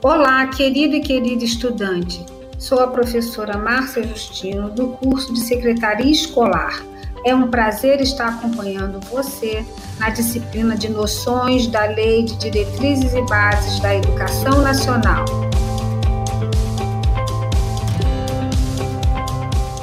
Olá, 0.00 0.46
querido 0.46 0.94
e 0.94 1.00
querida 1.00 1.44
estudante. 1.44 2.24
Sou 2.56 2.78
a 2.78 2.86
professora 2.86 3.58
Márcia 3.58 4.04
Justino, 4.04 4.70
do 4.70 4.90
curso 4.90 5.34
de 5.34 5.40
Secretaria 5.40 6.12
Escolar. 6.12 6.84
É 7.26 7.34
um 7.34 7.50
prazer 7.50 8.00
estar 8.00 8.28
acompanhando 8.28 9.00
você 9.06 9.66
na 9.98 10.10
disciplina 10.10 10.76
de 10.76 10.88
Noções 10.88 11.66
da 11.66 11.86
Lei 11.86 12.22
de 12.22 12.36
Diretrizes 12.36 13.12
e 13.12 13.22
Bases 13.22 13.80
da 13.80 13.96
Educação 13.96 14.62
Nacional. 14.62 15.24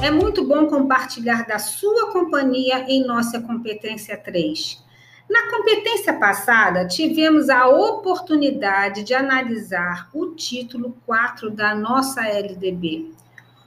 É 0.02 0.09
muito 0.09 0.47
bom 0.47 0.66
compartilhar 0.68 1.45
da 1.45 1.59
sua 1.59 2.13
companhia 2.13 2.86
em 2.88 3.05
nossa 3.05 3.41
competência 3.41 4.16
3. 4.16 4.84
Na 5.30 5.50
competência 5.50 6.14
passada, 6.14 6.88
tivemos 6.88 7.50
a 7.50 7.68
oportunidade 7.68 9.04
de 9.04 9.14
analisar 9.14 10.07
o 10.14 10.28
título 10.28 10.96
4 11.06 11.50
da 11.50 11.74
nossa 11.74 12.21
LDB, 12.28 13.11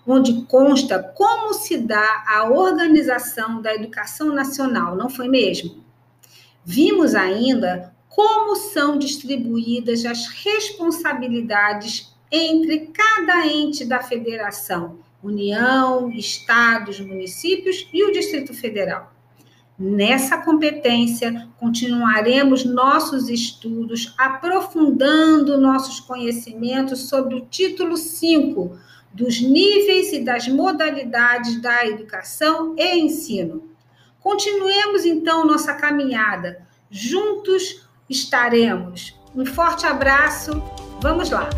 onde 0.06 0.42
consta 0.42 1.02
como 1.02 1.52
se 1.52 1.76
dá 1.76 2.24
a 2.28 2.48
organização 2.48 3.60
da 3.60 3.74
educação 3.74 4.32
nacional, 4.32 4.94
não 4.94 5.10
foi 5.10 5.28
mesmo? 5.28 5.82
Vimos 6.64 7.14
ainda 7.14 7.92
como 8.08 8.54
são 8.54 8.96
distribuídas 8.96 10.04
as 10.04 10.28
responsabilidades 10.28 12.14
entre 12.30 12.86
cada 12.88 13.46
ente 13.46 13.84
da 13.84 14.00
federação, 14.00 14.98
União, 15.22 16.10
estados, 16.10 17.00
municípios 17.00 17.88
e 17.92 18.04
o 18.04 18.12
Distrito 18.12 18.54
Federal. 18.54 19.12
Nessa 19.78 20.38
competência, 20.38 21.48
continuaremos 21.60 22.64
nossos 22.64 23.28
estudos 23.28 24.12
aprofundando 24.18 25.56
nossos 25.56 26.00
conhecimentos 26.00 27.08
sobre 27.08 27.36
o 27.36 27.46
título 27.46 27.96
5 27.96 28.76
dos 29.14 29.40
níveis 29.40 30.12
e 30.12 30.24
das 30.24 30.48
modalidades 30.48 31.62
da 31.62 31.86
educação 31.86 32.74
e 32.76 32.98
ensino. 32.98 33.70
Continuemos 34.20 35.04
então 35.04 35.46
nossa 35.46 35.72
caminhada. 35.74 36.66
Juntos 36.90 37.88
estaremos. 38.10 39.16
Um 39.32 39.46
forte 39.46 39.86
abraço. 39.86 40.60
Vamos 41.00 41.30
lá. 41.30 41.48